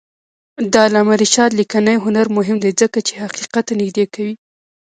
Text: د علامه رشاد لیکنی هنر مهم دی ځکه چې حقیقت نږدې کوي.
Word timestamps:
د 0.71 0.73
علامه 0.85 1.15
رشاد 1.23 1.51
لیکنی 1.59 1.95
هنر 2.05 2.27
مهم 2.37 2.57
دی 2.63 2.71
ځکه 2.81 2.97
چې 3.07 3.13
حقیقت 3.23 3.65
نږدې 3.79 4.05
کوي. 4.13 4.35